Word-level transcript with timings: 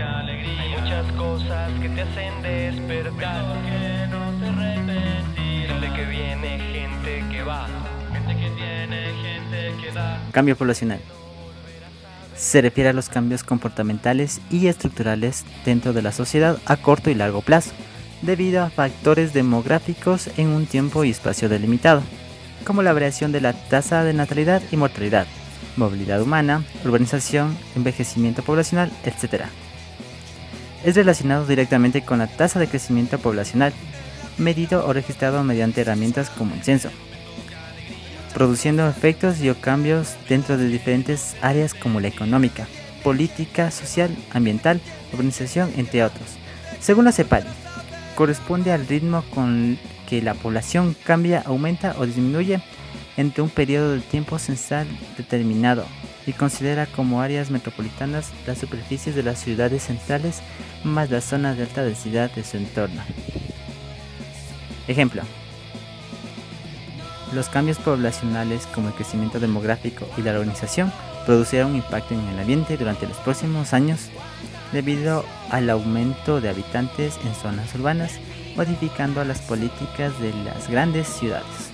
Muchas 0.00 1.12
cosas 1.12 1.72
que 1.80 1.88
te 1.90 2.02
hacen 2.02 2.42
despertar. 2.42 3.44
que 3.64 4.06
no 4.06 4.30
te 9.80 9.92
da. 9.92 10.20
Cambio 10.32 10.56
poblacional. 10.56 11.00
Se 12.36 12.62
refiere 12.62 12.90
a 12.90 12.92
los 12.94 13.08
cambios 13.08 13.44
comportamentales 13.44 14.40
y 14.50 14.68
estructurales 14.68 15.44
dentro 15.64 15.92
de 15.92 16.02
la 16.02 16.12
sociedad 16.12 16.58
a 16.64 16.76
corto 16.78 17.10
y 17.10 17.14
largo 17.14 17.42
plazo, 17.42 17.72
debido 18.22 18.62
a 18.62 18.70
factores 18.70 19.34
demográficos 19.34 20.30
en 20.38 20.48
un 20.48 20.66
tiempo 20.66 21.04
y 21.04 21.10
espacio 21.10 21.48
delimitado, 21.48 22.02
como 22.64 22.82
la 22.82 22.92
variación 22.92 23.32
de 23.32 23.42
la 23.42 23.52
tasa 23.52 24.04
de 24.04 24.14
natalidad 24.14 24.62
y 24.70 24.76
mortalidad, 24.76 25.26
movilidad 25.76 26.22
humana, 26.22 26.64
urbanización, 26.84 27.56
envejecimiento 27.76 28.42
poblacional, 28.42 28.90
etc. 29.04 29.44
Es 30.84 30.94
relacionado 30.94 31.46
directamente 31.46 32.02
con 32.02 32.18
la 32.18 32.26
tasa 32.26 32.58
de 32.58 32.66
crecimiento 32.66 33.18
poblacional, 33.18 33.72
medido 34.38 34.86
o 34.86 34.92
registrado 34.92 35.44
mediante 35.44 35.82
herramientas 35.82 36.30
como 36.30 36.54
el 36.54 36.62
censo, 36.62 36.90
produciendo 38.32 38.88
efectos 38.88 39.40
y 39.40 39.50
o 39.50 39.60
cambios 39.60 40.16
dentro 40.28 40.56
de 40.56 40.68
diferentes 40.68 41.36
áreas 41.42 41.74
como 41.74 42.00
la 42.00 42.08
económica, 42.08 42.66
política, 43.02 43.70
social, 43.70 44.16
ambiental, 44.32 44.80
urbanización, 45.12 45.70
entre 45.76 46.02
otros. 46.02 46.26
Según 46.80 47.04
la 47.04 47.12
CEPAL, 47.12 47.44
corresponde 48.14 48.72
al 48.72 48.86
ritmo 48.86 49.22
con 49.34 49.78
que 50.08 50.22
la 50.22 50.34
población 50.34 50.96
cambia, 51.04 51.42
aumenta 51.44 51.94
o 51.98 52.06
disminuye 52.06 52.60
entre 53.18 53.42
un 53.42 53.50
periodo 53.50 53.92
de 53.92 54.00
tiempo 54.00 54.38
censal 54.38 54.86
determinado 55.18 55.84
y 56.26 56.32
considera 56.32 56.86
como 56.86 57.20
áreas 57.20 57.50
metropolitanas 57.50 58.30
las 58.46 58.58
superficies 58.58 59.14
de 59.14 59.22
las 59.22 59.38
ciudades 59.38 59.84
centrales 59.84 60.40
más 60.84 61.10
las 61.10 61.24
zonas 61.24 61.56
de 61.56 61.64
alta 61.64 61.82
densidad 61.82 62.30
de 62.32 62.44
su 62.44 62.56
entorno. 62.56 63.02
Ejemplo. 64.88 65.22
Los 67.32 67.48
cambios 67.48 67.78
poblacionales 67.78 68.66
como 68.74 68.88
el 68.88 68.94
crecimiento 68.94 69.38
demográfico 69.38 70.08
y 70.16 70.22
la 70.22 70.32
urbanización 70.32 70.92
producirán 71.26 71.68
un 71.68 71.76
impacto 71.76 72.14
en 72.14 72.26
el 72.28 72.40
ambiente 72.40 72.76
durante 72.76 73.06
los 73.06 73.16
próximos 73.18 73.72
años 73.72 74.10
debido 74.72 75.24
al 75.50 75.70
aumento 75.70 76.40
de 76.40 76.48
habitantes 76.48 77.18
en 77.24 77.34
zonas 77.34 77.74
urbanas, 77.74 78.12
modificando 78.56 79.24
las 79.24 79.40
políticas 79.42 80.18
de 80.20 80.32
las 80.44 80.68
grandes 80.68 81.08
ciudades. 81.08 81.69